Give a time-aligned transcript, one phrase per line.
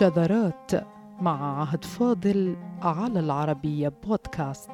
[0.00, 0.72] شذرات
[1.20, 4.70] مع عهد فاضل على العربية بودكاست.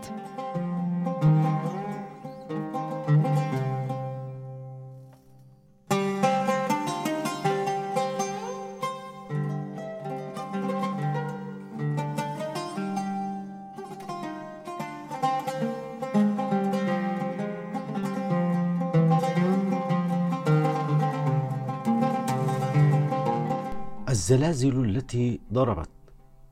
[24.09, 25.91] الزلازل التي ضربت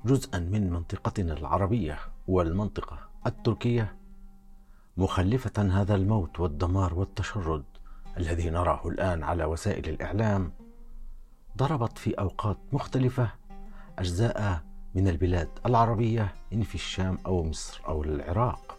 [0.04, 3.96] جزءا من منطقتنا العربية والمنطقة التركية
[4.96, 7.64] مخلفة هذا الموت والدمار والتشرد
[8.16, 10.52] الذي نراه الآن على وسائل الإعلام
[11.56, 13.30] ضربت في أوقات مختلفة
[13.98, 14.62] أجزاء
[14.94, 18.78] من البلاد العربية إن في الشام أو مصر أو العراق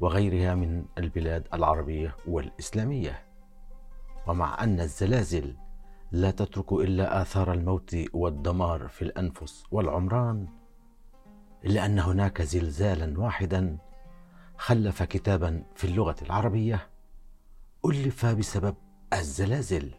[0.00, 3.24] وغيرها من البلاد العربية والإسلامية.
[4.26, 5.54] ومع أن الزلازل
[6.14, 10.48] لا تترك إلا آثار الموت والدمار في الأنفس والعمران
[11.64, 13.78] الا ان هناك زلزالا واحدا
[14.58, 16.88] خلف كتابا في اللغة العربية
[17.86, 18.74] ألف بسبب
[19.12, 19.90] الزلازل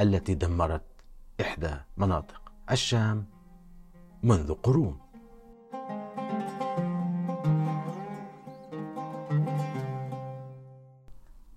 [0.00, 0.84] التي دمرت
[1.40, 3.26] إحدى مناطق الشام
[4.22, 4.98] منذ قرون.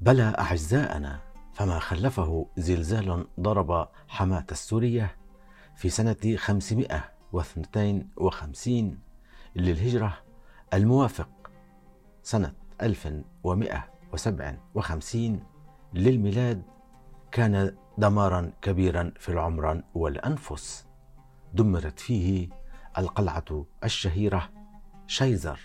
[0.02, 1.27] بلى أعزاءنا
[1.58, 5.18] فما خلفه زلزال ضرب حماة السورية
[5.76, 9.00] في سنة 552
[9.56, 10.18] للهجرة
[10.74, 11.30] الموافق
[12.24, 15.44] سنة 1157
[15.94, 16.64] للميلاد
[17.32, 20.86] كان دمارا كبيرا في العمران والأنفس.
[21.54, 22.50] دمرت فيه
[22.98, 24.50] القلعة الشهيرة
[25.08, 25.60] شيزر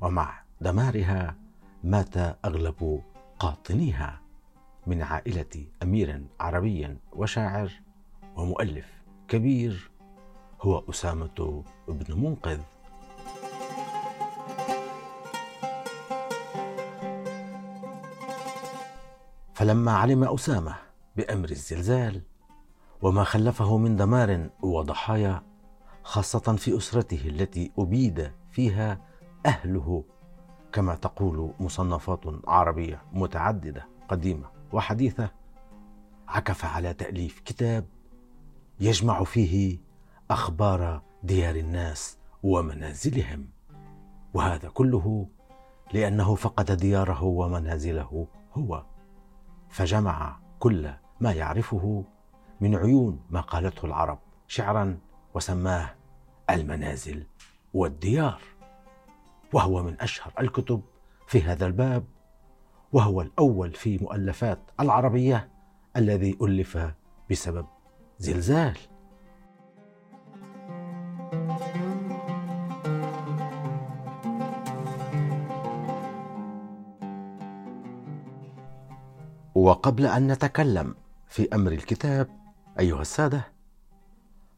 [0.00, 1.36] ومع دمارها
[1.84, 3.02] مات أغلب
[3.38, 4.21] قاطنيها.
[4.86, 7.72] من عائلة أمير عربي وشاعر
[8.36, 8.86] ومؤلف
[9.28, 9.90] كبير
[10.60, 12.60] هو أسامة بن منقذ.
[19.54, 20.74] فلما علم أسامة
[21.16, 22.22] بأمر الزلزال
[23.02, 25.42] وما خلفه من دمار وضحايا
[26.02, 29.00] خاصة في أسرته التي أبيد فيها
[29.46, 30.04] أهله
[30.72, 34.61] كما تقول مصنفات عربية متعددة قديمة.
[34.72, 35.30] وحديثة
[36.28, 37.86] عكف على تأليف كتاب
[38.80, 39.78] يجمع فيه
[40.30, 43.48] أخبار ديار الناس ومنازلهم
[44.34, 45.28] وهذا كله
[45.92, 48.84] لأنه فقد دياره ومنازله هو.
[49.68, 50.90] فجمع كل
[51.20, 52.04] ما يعرفه
[52.60, 54.98] من عيون ما قالته العرب شعرا
[55.34, 55.94] وسماه
[56.50, 57.26] المنازل
[57.74, 58.40] والديار
[59.52, 60.82] وهو من أشهر الكتب
[61.26, 62.04] في هذا الباب.
[62.92, 65.48] وهو الأول في مؤلفات العربية
[65.96, 66.78] الذي ألف
[67.30, 67.66] بسبب
[68.18, 68.78] زلزال.
[79.54, 80.94] وقبل أن نتكلم
[81.28, 82.28] في أمر الكتاب
[82.78, 83.52] أيها السادة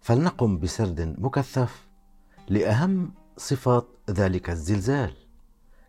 [0.00, 1.88] فلنقم بسرد مكثف
[2.48, 5.23] لأهم صفات ذلك الزلزال.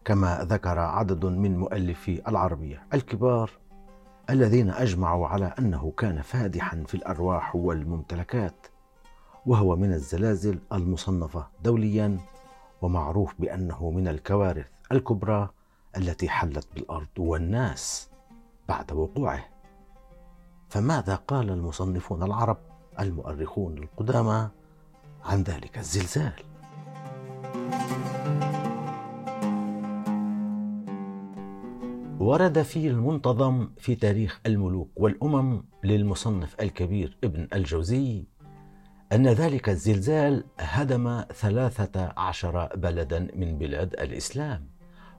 [0.06, 3.52] كما ذكر عدد من مؤلفي العربية الكبار
[4.30, 8.68] الذين أجمعوا على أنه كان فادحا في الأرواح والممتلكات
[9.46, 12.18] وهو من الزلازل المصنفة دوليا
[12.82, 15.50] ومعروف بأنه من الكوارث الكبرى
[15.98, 18.10] التي حلت بالأرض والناس
[18.70, 19.46] بعد وقوعه.
[20.70, 22.58] فماذا قال المصنفون العرب
[23.00, 24.50] المؤرخون القدامى
[25.24, 26.55] عن ذلك الزلزال؟
[32.26, 38.26] ورد في المنتظم في تاريخ الملوك والأمم للمصنف الكبير ابن الجوزي
[39.12, 44.70] أن ذلك الزلزال هدم ثلاثة عشر بلدا من بلاد الإسلام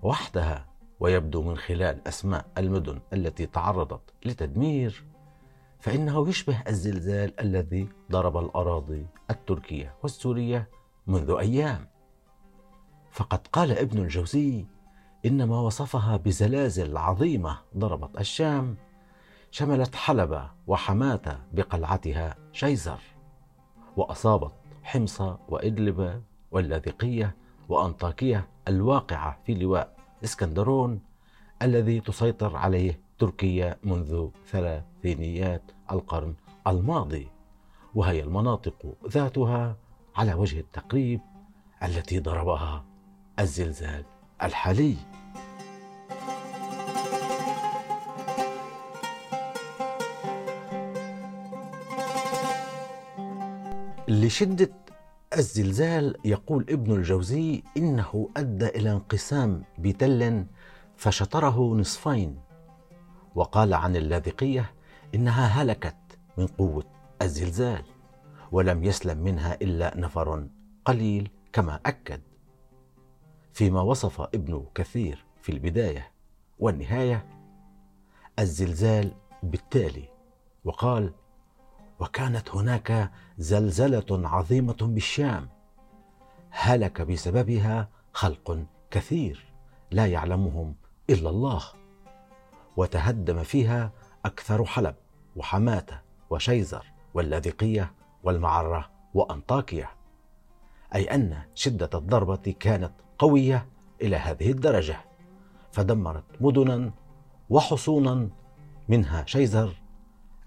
[0.03, 0.67] وحدها
[1.01, 5.05] ويبدو من خلال أسماء المدن التي تعرضت لتدمير
[5.79, 10.69] فإنه يشبه الزلزال الذي ضرب الأراضي التركية والسورية
[11.07, 11.89] منذ أيام.
[13.11, 14.67] فقد قال ابن الجوزي
[15.27, 18.77] إنما وصفها بزلازل عظيمة ضربت الشام
[19.51, 22.99] شملت حلب وحماة بقلعتها شيزر
[23.97, 24.53] وأصابت
[24.83, 27.37] حمص وإدلب واللاذقية
[27.69, 31.01] وأنطاكية الواقعة في لواء إسكندرون
[31.63, 35.63] الذي تسيطر عليه تركيا منذ ثلاثينيات
[35.93, 36.35] القرن
[36.67, 37.29] الماضي
[37.95, 39.77] وهي المناطق ذاتها
[40.17, 41.21] على وجه التقريب
[41.83, 42.85] التي ضربها
[43.39, 44.16] الزلزال.
[44.43, 44.97] الحالي
[54.09, 54.71] لشدة
[55.37, 60.47] الزلزال يقول ابن الجوزي إنه أدى إلى انقسام بتل
[60.97, 62.39] فشطره نصفين
[63.35, 64.71] وقال عن اللاذقية
[65.15, 65.97] إنها هلكت
[66.39, 66.85] من قوة
[67.23, 67.83] الزلزال
[68.53, 70.47] ولم يسلم منها إلا نفر
[70.85, 72.21] قليل كما أكد.
[73.57, 76.11] فيما وصف ابن كثير في البداية
[76.59, 77.27] والنهاية
[78.39, 79.13] الزلزال
[79.43, 80.09] بالتالي
[80.65, 81.13] وقال
[82.01, 85.49] وكانت هناك زلزلة عظيمة بالشام
[86.51, 89.53] هلك بسببها خلق كثير
[89.91, 90.75] لا يعلمهم
[91.11, 91.63] إلا الله
[92.77, 93.93] وتهدم فيها
[94.25, 94.95] أكثر حلب
[95.37, 96.01] وحماته
[96.31, 97.93] وشيزر واللاذقية
[98.23, 99.89] والمعرة وانطاكيا
[100.95, 103.67] أي أن شدة الضربة كانت قوية
[104.03, 104.97] إلى هذه الدرجة.
[105.73, 106.93] فدمرت مدنا
[107.51, 108.29] وحصونا
[108.89, 109.75] منها شيزر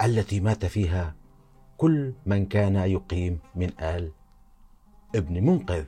[0.02, 1.16] التي مات فيها
[1.78, 4.12] كل من كان يقيم من آل
[5.16, 5.86] ابن منقذ.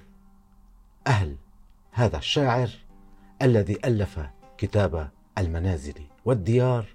[1.07, 1.35] أهل
[1.91, 2.69] هذا الشاعر
[3.41, 4.19] الذي ألف
[4.57, 6.85] كتاب المنازل والديار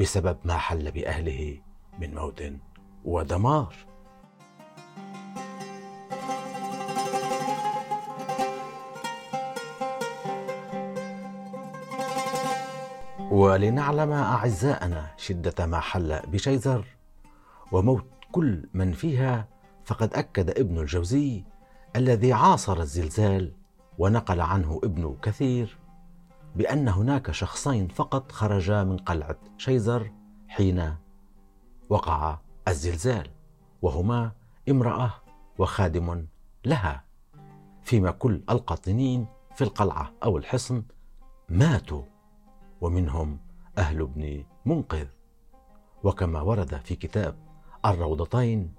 [0.00, 1.58] بسبب ما حل بأهله
[2.00, 2.42] من موت
[3.04, 3.74] ودمار.
[13.34, 16.86] ولنعلم أعزائنا شدة ما حل بشيزر
[17.72, 19.48] وموت كل من فيها
[19.84, 21.44] فقد أكد ابن الجوزي
[21.96, 23.52] الذي عاصر الزلزال
[23.98, 25.78] ونقل عنه ابن كثير
[26.56, 30.10] بأن هناك شخصين فقط خرجا من قلعة شيزر
[30.48, 30.94] حين
[31.88, 32.38] وقع
[32.68, 33.30] الزلزال
[33.82, 34.32] وهما
[34.68, 35.10] امرأة
[35.58, 36.26] وخادم
[36.64, 37.04] لها.
[37.82, 40.82] فيما كل القاطنين في القلعة أو الحصن
[41.48, 42.13] ماتوا.
[42.84, 43.38] ومنهم
[43.78, 45.06] أهل ابن منقذ.
[46.02, 47.36] وكما ورد في كتاب
[47.86, 48.74] الروضتين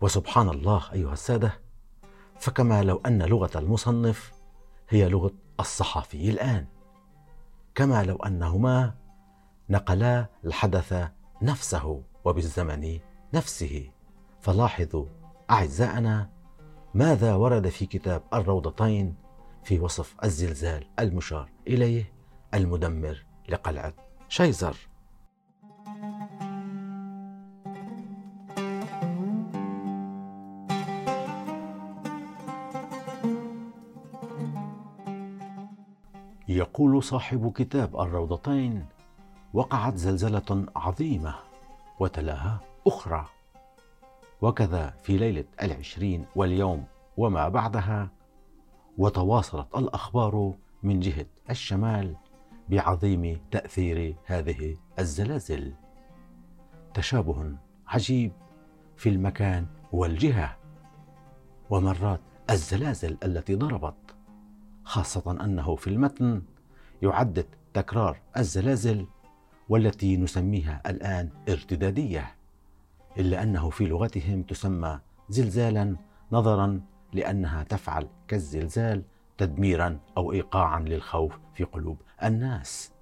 [0.00, 1.60] وسبحان الله أيها السادة
[2.38, 4.32] فكما لو أن لغة المصنف
[4.88, 6.66] هي لغة الصحفي الآن
[7.74, 8.94] كما لو أنهما
[9.70, 11.08] نقلا الحدث
[11.42, 12.98] نفسه وبالزمن
[13.34, 13.90] نفسه.
[14.40, 15.06] فلاحظوا
[15.50, 16.30] أعزائنا
[16.94, 19.14] ماذا ورد في كتاب الروضتين
[19.64, 22.13] في وصف الزلزال المشار إليه؟
[22.54, 23.94] المدمر لقلعة
[24.28, 24.76] شيزر.
[36.48, 38.86] يقول صاحب كتاب الروضتين
[39.54, 41.34] وقعت زلزلة عظيمة
[42.00, 43.26] وتلاها أخرى.
[44.42, 46.84] وكذا في ليلة العشرين واليوم
[47.16, 48.08] وما بعدها
[48.98, 50.52] وتواصلت الأخبار
[50.82, 52.16] من جهة الشمال
[52.68, 55.72] بعظيم تأثير هذه الزلازل.
[56.94, 57.56] تشابه
[57.86, 58.32] عجيب
[58.96, 60.56] في المكان والجهة.
[61.70, 62.20] ومرات
[62.50, 64.14] الزلازل التي ضربت
[64.84, 66.42] خاصة أنه في المتن
[67.02, 69.06] يعدد تكرار الزلازل
[69.68, 72.34] والتي نسميها الآن ارتدادية
[73.18, 75.96] إلا أنه في لغتهم تسمى زلزالا
[76.32, 76.80] نظرا
[77.12, 79.02] لأنها تفعل كالزلزال
[79.38, 82.92] تدميرا أو إيقاعا للخوف في قلوب الناس.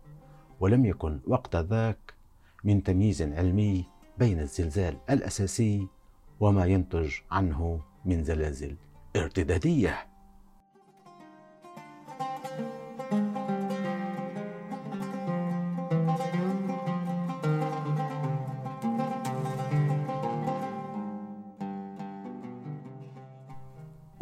[0.61, 2.15] ولم يكن وقت ذاك
[2.65, 3.87] من تمييز علمي
[4.19, 5.89] بين الزلزال الأساسي
[6.41, 8.77] وما ينتج عنه من زلازل
[9.17, 10.12] ارتدادية.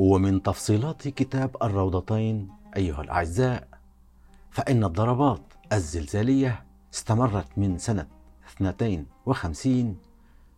[0.00, 3.68] ومن تفصيلات كتاب الروضتين أيها الأعزاء
[4.50, 5.40] فإن الضربات
[5.72, 6.64] الزلزالية
[6.94, 8.06] استمرت من سنة
[8.48, 9.96] 52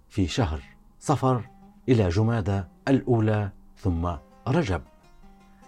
[0.09, 0.63] في شهر
[1.01, 1.49] صفر
[1.89, 4.13] إلى جمادى الأولى ثم
[4.49, 4.83] رجب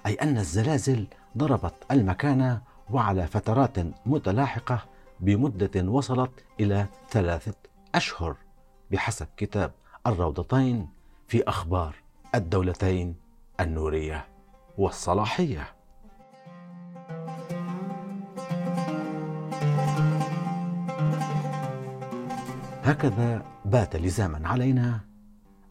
[0.06, 1.06] أي أن الزلازل
[1.38, 4.84] ضربت المكان وعلى فترات متلاحقة
[5.20, 7.54] بمدة وصلت إلى ثلاثة
[7.94, 8.36] أشهر
[8.90, 9.72] بحسب كتاب
[10.06, 10.88] الروضتين
[11.28, 11.94] في أخبار
[12.34, 13.23] الدولتين.
[13.60, 14.28] النورية
[14.78, 15.74] والصلاحية.
[22.82, 25.00] هكذا بات لزاما علينا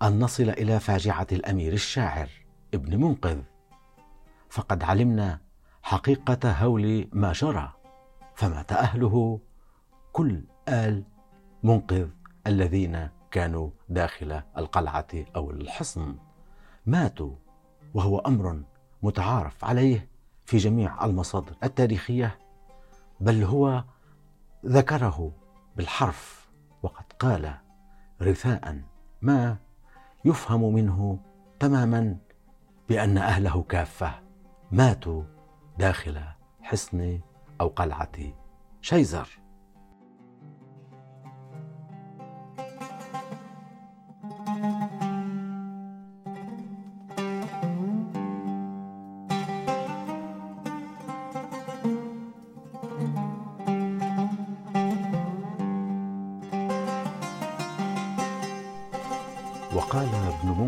[0.02, 2.30] أن نصل إلى فاجعة الأمير الشاعر
[2.74, 3.42] ابن منقذ.
[4.50, 5.40] فقد علمنا
[5.82, 7.74] حقيقة هول ما جرى
[8.36, 9.40] فمات أهله
[10.12, 11.04] كل آل
[11.64, 12.08] منقذ
[12.48, 16.16] الذين كانوا داخل القلعة أو الحصن.
[16.86, 17.36] ماتوا
[17.94, 18.64] وهو أمر
[19.04, 20.10] متعارف عليه
[20.46, 22.40] في جميع المصادر التاريخية
[23.20, 23.84] بل هو
[24.66, 25.32] ذكره
[25.76, 26.50] بالحرف
[26.84, 27.54] وقد قال
[28.22, 28.82] رثاء
[29.22, 29.58] ما
[30.26, 31.20] يفهم منه
[31.60, 32.18] تماما
[32.90, 34.12] بأن أهله كافة
[34.72, 35.24] ماتوا
[35.80, 36.22] داخل
[36.62, 37.20] حصن
[37.62, 38.12] أو قلعة
[38.82, 39.43] شيزر.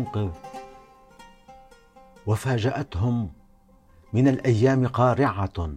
[0.06, 0.30] منقذ
[2.26, 3.30] وفاجأتهم
[4.12, 5.74] من الأيام قارعة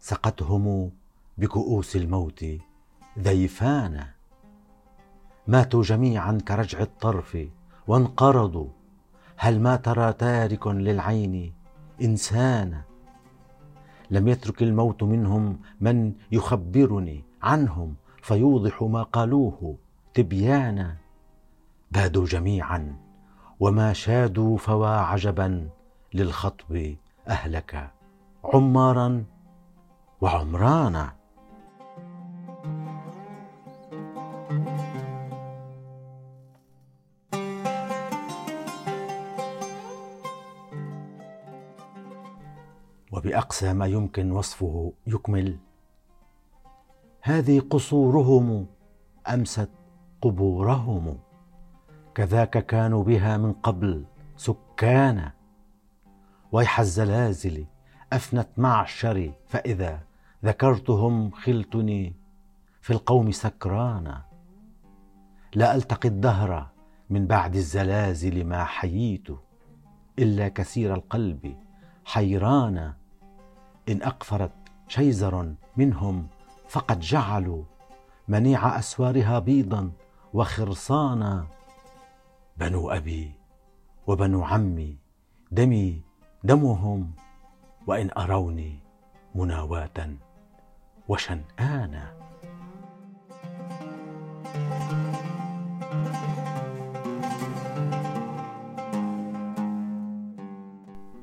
[0.00, 0.90] سقتهم
[1.38, 2.44] بكؤوس الموت
[3.18, 4.10] ذيفانا
[5.46, 7.38] ماتوا جميعا كرجع الطرف
[7.86, 8.68] وانقرضوا.
[9.36, 11.52] هل ما ترى تارك للعين
[12.02, 12.82] انسانا
[14.10, 19.76] لم يترك الموت منهم من يخبرني عنهم فيوضح ما قالوه
[20.14, 20.96] تبيانا.
[21.90, 22.96] بادوا جميعا
[23.60, 25.68] وما شادوا فوا عجبا
[26.14, 26.96] للخطب
[27.28, 27.90] أهلك.
[28.44, 29.24] عمارا
[30.20, 31.16] وعمرانا.
[43.12, 45.58] وباقصى ما يمكن وصفه يكمل.
[47.22, 48.66] هذه قصورهم
[49.28, 49.70] أمست
[50.22, 51.25] قبورهم.
[52.16, 54.04] كذاك كانوا بها من قبل
[54.36, 55.32] سكانا.
[56.52, 57.66] ويح الزلازل
[58.12, 60.00] أفنت معشري فإذا
[60.44, 62.14] ذكرتهم خلتني
[62.80, 64.24] في القوم سكرانا.
[65.54, 66.66] لا ألتقي الدهر
[67.10, 69.28] من بعد الزلازل ما حييت
[70.18, 71.56] إلا كثير القلب
[72.04, 72.96] حيرانا.
[73.88, 74.52] إن أقفرت
[74.88, 76.26] شيزر منهم
[76.68, 77.62] فقد جعلوا
[78.28, 79.90] منيع أسوارها بيضا
[80.34, 81.55] وخرصانا.
[82.58, 83.32] بنو أبي
[84.06, 84.98] وبنو عمي
[85.50, 86.02] دمي
[86.44, 87.12] دمهم
[87.86, 88.78] وإن أروني
[89.34, 90.10] مناواة
[91.08, 92.16] وشنانا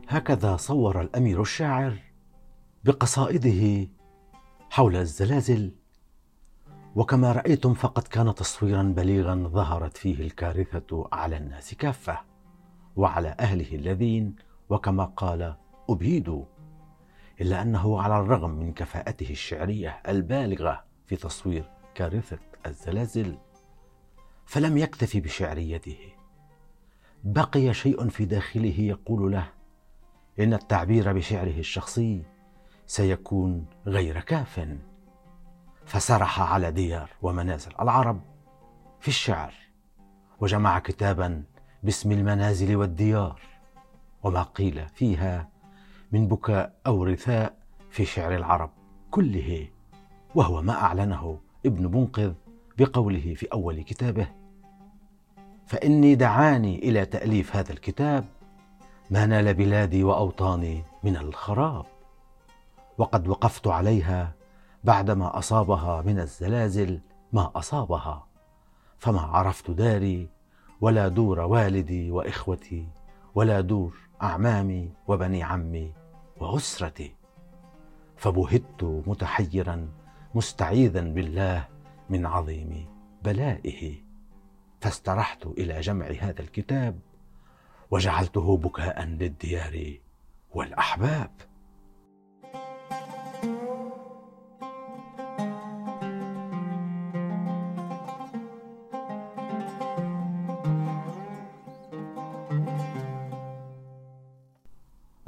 [0.08, 1.98] هكذا صور الأمير الشاعر
[2.84, 3.88] بقصائده
[4.70, 5.72] حول الزلازل
[6.96, 12.20] وكما رأيتم فقد كان تصويرا بليغا ظهرت فيه الكارثة على الناس كافة
[12.96, 14.36] وعلى أهله الذين
[14.70, 15.56] وكما قال
[15.90, 16.46] ابيدوا
[17.42, 23.38] إلا أنه على الرغم من كفاءته الشعرية البالغة في تصوير كارثة الزلازل
[24.46, 25.98] فلم يكتفي بشعريته.
[27.24, 29.50] بقي شيء في داخله يقول له
[30.40, 32.24] إن التعبير بشعره الشخصي
[32.86, 34.68] سيكون غير كاف.
[35.86, 38.22] فسرح على ديار ومنازل العرب
[39.00, 39.54] في الشعر
[40.40, 41.44] وجمع كتابا
[41.84, 43.42] باسم المنازل والديار
[44.24, 45.50] وما قيل فيها
[46.12, 47.54] من بكاء أو رثاء
[47.90, 48.70] في شعر العرب
[49.12, 49.68] كله
[50.36, 52.34] وهو ما أعلنه ابن منقذ
[52.78, 54.28] بقوله في أول كتابه
[55.66, 58.26] فإني دعاني إلى تأليف هذا الكتاب
[59.10, 61.86] ما نال بلادي وأوطاني من الخراب
[62.98, 64.34] وقد وقفت عليها
[64.84, 67.00] بعدما أصابها من الزلازل
[67.34, 68.28] ما أصابها.
[68.98, 70.30] فما عرفت داري
[70.82, 72.88] ولا دور والدي وإخوتي
[73.36, 75.94] ولا دور أعمامي وبني عمي
[76.38, 77.16] وأسرتي.
[78.18, 79.90] فبهت متحيرا
[80.36, 81.68] مستعيذا بالله
[82.10, 82.86] من عظيم
[83.24, 83.96] بلائه.
[84.82, 87.00] فاسترحت إلى جمع هذا الكتاب
[87.92, 89.98] وجعلته بكاء للديار
[90.52, 91.32] والأحباب.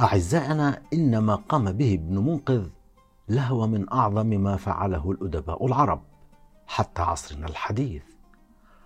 [0.06, 2.68] أعزائنا إن ما قام به ابن منقذ
[3.30, 6.02] لهو من أعظم ما فعله الأدباء العرب
[6.68, 8.04] حتى عصرنا الحديث.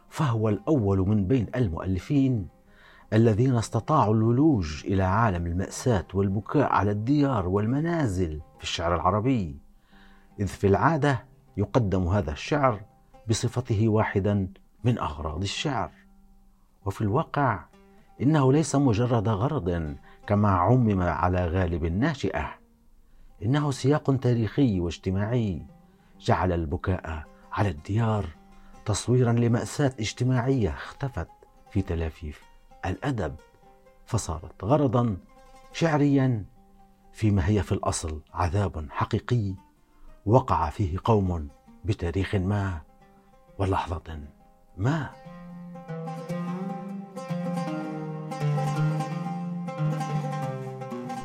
[0.09, 2.47] فهو الأول من بين المؤلفين
[3.13, 9.57] الذين استطاعوا الولوج إلى عالم المأساة والبكاء على الديار والمنازل في الشعر العربي.
[10.39, 11.25] إذ في العادة
[11.57, 12.81] يقدم هذا الشعر
[13.29, 14.47] بصفته واحدا
[14.83, 15.91] من أغراض الشعر.
[16.85, 17.65] وفي الواقع
[18.21, 19.95] إنه ليس مجرد غرض
[20.29, 22.49] كما عمم على غالب الناشئة.
[23.43, 25.65] إنه سياق تاريخي واجتماعي.
[26.19, 28.25] جعل البكاء على الديار
[28.85, 31.27] تصويرا لمأساة اجتماعية اختفت
[31.71, 32.43] في تلافيف
[32.85, 33.35] الأدب.
[34.05, 35.17] فصارت غرضا
[35.73, 36.45] شعريا
[37.13, 39.53] فيما هي في الأصل عذاب حقيقي.
[40.25, 41.47] وقع فيه قوم
[41.85, 42.81] بتاريخ ما
[43.57, 44.19] ولحظة
[44.77, 45.09] ما.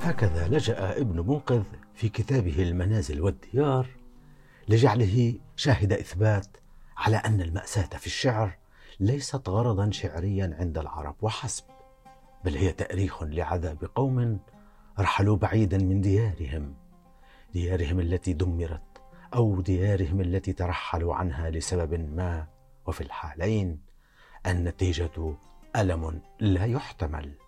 [0.05, 1.63] هكذا لجأ ابن منقذ
[1.95, 3.87] في كتابه المنازل والديار
[4.69, 6.47] لجعله شاهد إثبات
[6.97, 8.59] على أن المأساة في الشعر
[9.01, 11.65] ليست غرضا شعريا عند العرب وحسب
[12.45, 14.39] بل هي تأريخ لعذاب قوم
[14.99, 16.75] رحلوا بعيدا من ديارهم
[17.53, 19.03] ديارهم التي دمرت
[19.35, 22.47] أو ديارهم التي ترحلوا عنها لسبب ما.
[22.87, 23.81] وفي الحالين
[24.47, 25.35] النتيجة
[25.77, 27.44] ألم لا يحتمل.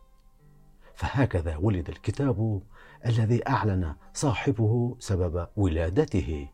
[0.97, 2.63] فهكذا ولد الكتاب
[3.07, 6.49] الذي أعلن صاحبه سبب ولادته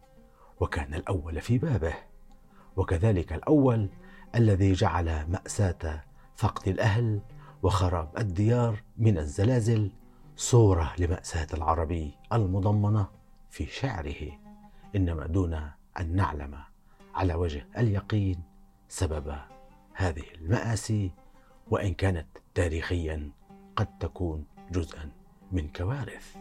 [0.61, 1.95] وكان الأول في بابه
[2.77, 3.89] وكذلك الأول
[4.35, 6.05] الذي جعل مأساة
[6.37, 7.21] فقد الأهل
[7.63, 9.91] وخراب الديار من الزلازل
[10.37, 13.07] صورة لمأساة العربي المضمنة
[13.51, 14.31] في شعره.
[14.97, 15.55] إنما دون
[16.01, 16.59] أن نعلم
[17.15, 18.43] على وجه اليقين
[18.89, 19.35] سبب
[19.95, 21.11] هذه المآسي
[21.71, 23.31] وإن كانت تاريخيا
[23.77, 25.11] قد تكون جزءا
[25.53, 26.37] من كوارث.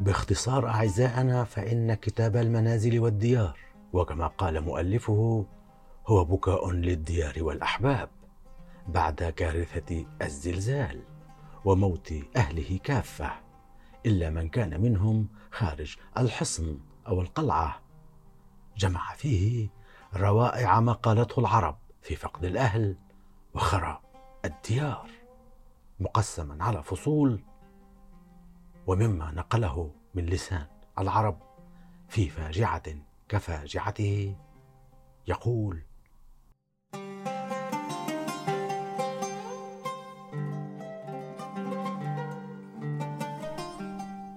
[0.00, 3.58] باختصار أعزائنا فإن كتاب المنازل والديار
[3.92, 5.46] وكما قال مؤلفه
[6.06, 8.08] هو بكاء للديار والأحباب
[8.88, 11.00] بعد كارثة الزلزال
[11.64, 13.43] وموت أهله كافة.
[14.06, 17.80] إلا من كان منهم خارج الحصن أو القلعة.
[18.76, 19.68] جمع فيه
[20.16, 22.96] روائع ما قالته العرب في فقد الأهل
[23.54, 24.00] وخراب
[24.44, 25.10] الديار
[26.00, 27.40] مقسما على فصول
[28.86, 30.66] ومما نقله من لسان
[30.98, 31.38] العرب
[32.08, 32.82] في فاجعة
[33.28, 34.36] كفاجعته.
[35.28, 35.82] يقول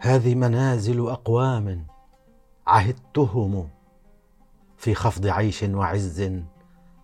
[0.08, 1.88] هذه منازل أقوام
[2.68, 3.70] عهدتهم
[4.78, 6.32] في خفض عيش وعز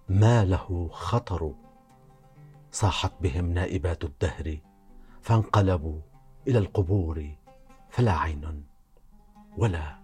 [0.10, 1.54] ما له خطر.
[2.72, 4.58] صاحت بهم نائبات الدهر
[5.22, 6.00] فانقلبوا
[6.48, 7.36] إلى القبور
[7.90, 8.64] فلا عين
[9.58, 10.00] ولا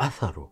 [0.00, 0.48] أثر.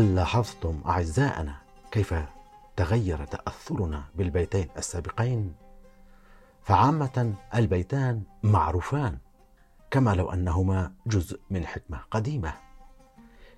[0.00, 1.56] هل لاحظتم أعزائنا
[1.90, 2.14] كيف
[2.76, 5.54] تغير تأثرنا بالبيتين السابقين؟
[6.62, 9.18] فعامة البيتان معروفان
[9.90, 12.54] كما لو أنهما جزء من حكمة قديمة.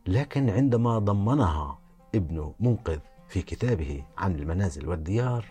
[0.06, 1.78] لكن عندما ضمنها
[2.14, 5.44] ابن منقذ في كتابه عن المنازل والديار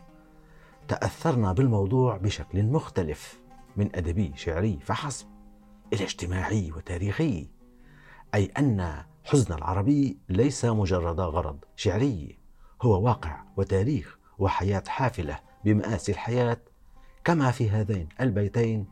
[0.88, 3.40] تأثرنا بالموضوع بشكل مختلف
[3.78, 5.28] من أدبي شعري فحسب
[5.94, 7.48] إلى اجتماعي وتاريخي
[8.36, 12.40] أي أن حزن العربي ليس مجرد غرض شعري
[12.82, 16.58] هو واقع وتاريخ وحياة حافلة بمآسي الحياة
[17.24, 18.88] كما في هذين البيتين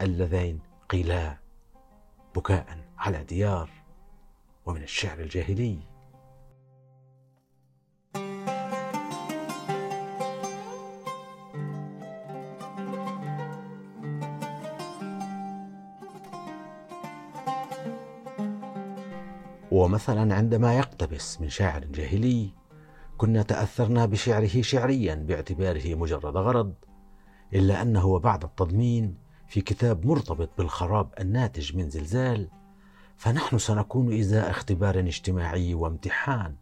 [0.00, 1.38] اللذين قيلا
[2.36, 3.70] بكاء على ديار
[4.66, 5.87] ومن الشعر الجاهلي.
[19.98, 22.50] ومثلا عندما يقتبس من شاعر جاهلي
[23.16, 26.74] كنا تأثرنا بشعره شعريا باعتباره مجرد غرض
[27.54, 29.14] إلا أنه بعد التضمين
[29.48, 32.48] في كتاب مرتبط بالخراب الناتج من زلزال
[33.16, 36.54] فنحن سنكون إزاء اختبار اجتماعي وامتحان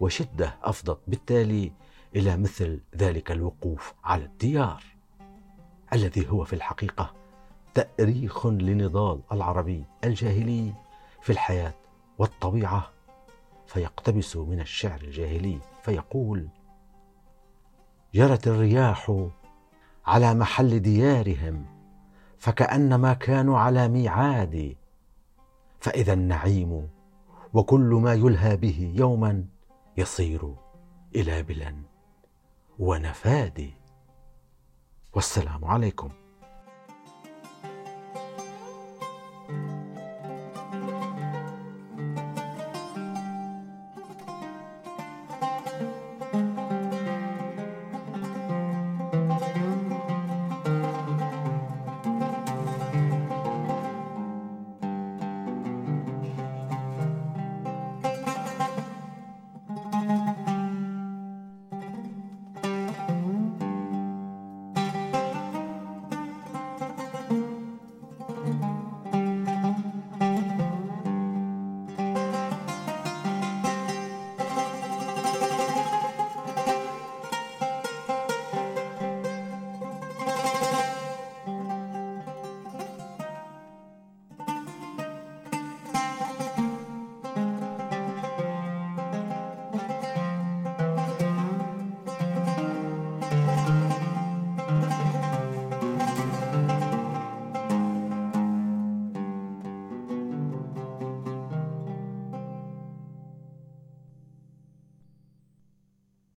[0.00, 1.72] وشدة أفضت بالتالي
[2.16, 4.82] إلى مثل ذلك الوقوف على الديار.
[5.92, 7.14] الذي هو في الحقيقة
[7.74, 10.72] تأريخ لنضال العربي الجاهلي
[11.22, 11.81] في الحياة
[12.18, 12.90] والطبيعة
[13.66, 16.48] فيقتبس من الشعر الجاهلي فيقول
[18.14, 19.28] جرت الرياح
[20.06, 21.66] على محل ديارهم
[22.38, 24.76] فكأنما كانوا على ميعاد.
[25.80, 26.88] فإذا النعيم
[27.52, 29.44] وكل ما يلهى به يوما
[29.96, 30.54] يصير
[31.14, 31.76] إلى بلا
[32.78, 33.70] ونفاد.
[35.14, 36.21] والسلام عليكم.